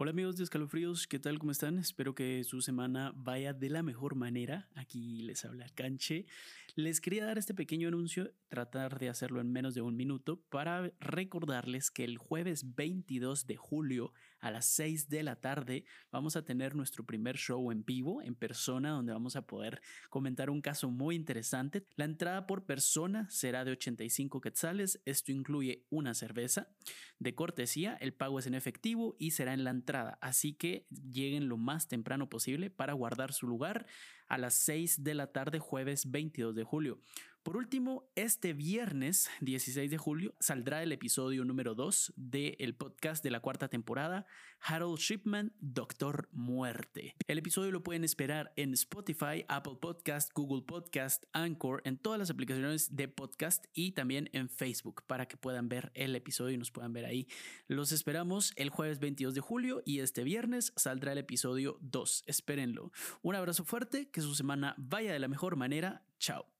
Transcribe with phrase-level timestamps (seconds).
[0.00, 1.40] Hola amigos de Escalofríos, ¿qué tal?
[1.40, 1.76] ¿Cómo están?
[1.76, 4.68] Espero que su semana vaya de la mejor manera.
[4.76, 6.26] Aquí les habla Canche.
[6.76, 10.92] Les quería dar este pequeño anuncio, tratar de hacerlo en menos de un minuto, para
[11.00, 16.44] recordarles que el jueves 22 de julio a las 6 de la tarde vamos a
[16.44, 20.88] tener nuestro primer show en vivo, en persona, donde vamos a poder comentar un caso
[20.88, 21.84] muy interesante.
[21.96, 25.02] La entrada por persona será de 85 quetzales.
[25.04, 26.68] Esto incluye una cerveza
[27.18, 31.56] de cortesía, el pago es en efectivo y será en la así que lleguen lo
[31.56, 33.86] más temprano posible para guardar su lugar
[34.28, 37.00] a las 6 de la tarde jueves 22 de julio.
[37.48, 43.30] Por último, este viernes 16 de julio saldrá el episodio número 2 del podcast de
[43.30, 44.26] la cuarta temporada,
[44.60, 47.16] Harold Shipman, Doctor Muerte.
[47.26, 52.28] El episodio lo pueden esperar en Spotify, Apple Podcast, Google Podcast, Anchor, en todas las
[52.28, 56.70] aplicaciones de podcast y también en Facebook para que puedan ver el episodio y nos
[56.70, 57.28] puedan ver ahí.
[57.66, 62.24] Los esperamos el jueves 22 de julio y este viernes saldrá el episodio 2.
[62.26, 62.92] Espérenlo.
[63.22, 66.04] Un abrazo fuerte, que su semana vaya de la mejor manera.
[66.18, 66.52] Chao.